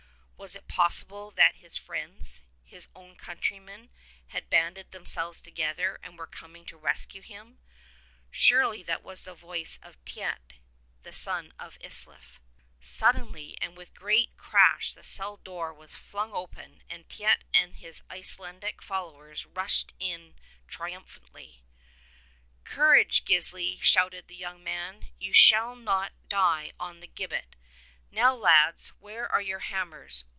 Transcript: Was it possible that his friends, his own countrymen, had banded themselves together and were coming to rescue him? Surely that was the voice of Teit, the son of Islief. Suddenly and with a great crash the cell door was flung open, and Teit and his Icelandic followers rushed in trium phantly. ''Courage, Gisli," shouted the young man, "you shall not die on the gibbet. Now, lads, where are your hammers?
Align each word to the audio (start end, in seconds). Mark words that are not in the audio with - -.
Was 0.41 0.55
it 0.55 0.67
possible 0.67 1.29
that 1.35 1.57
his 1.57 1.77
friends, 1.77 2.41
his 2.63 2.87
own 2.95 3.15
countrymen, 3.15 3.91
had 4.29 4.49
banded 4.49 4.91
themselves 4.91 5.39
together 5.39 5.99
and 6.01 6.17
were 6.17 6.25
coming 6.25 6.65
to 6.65 6.77
rescue 6.77 7.21
him? 7.21 7.59
Surely 8.31 8.81
that 8.81 9.03
was 9.03 9.23
the 9.23 9.35
voice 9.35 9.77
of 9.83 10.03
Teit, 10.03 10.55
the 11.03 11.13
son 11.13 11.53
of 11.59 11.77
Islief. 11.77 12.39
Suddenly 12.79 13.55
and 13.61 13.77
with 13.77 13.89
a 13.89 13.99
great 13.99 14.35
crash 14.35 14.93
the 14.93 15.03
cell 15.03 15.37
door 15.37 15.71
was 15.75 15.95
flung 15.95 16.33
open, 16.33 16.81
and 16.89 17.07
Teit 17.07 17.43
and 17.53 17.75
his 17.75 18.01
Icelandic 18.09 18.81
followers 18.81 19.45
rushed 19.45 19.93
in 19.99 20.33
trium 20.67 21.03
phantly. 21.05 21.59
''Courage, 22.65 23.25
Gisli," 23.25 23.79
shouted 23.83 24.27
the 24.27 24.35
young 24.41 24.63
man, 24.63 25.11
"you 25.19 25.33
shall 25.35 25.75
not 25.75 26.13
die 26.29 26.71
on 26.79 26.99
the 26.99 27.07
gibbet. 27.07 27.55
Now, 28.13 28.33
lads, 28.33 28.89
where 28.99 29.31
are 29.31 29.39
your 29.39 29.59
hammers? 29.71 30.25